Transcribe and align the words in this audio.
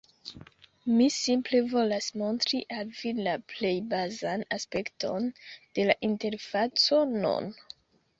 Mi 0.99 1.07
simple 1.15 1.57
volas 1.73 2.07
montri 2.21 2.61
al 2.77 2.89
vi 2.99 3.11
la 3.27 3.35
plej 3.53 3.73
bazan 3.91 4.45
aspekton 4.57 5.29
de 5.81 5.85
la 5.91 5.97
interfaco 6.09 7.03
nun. 7.13 7.53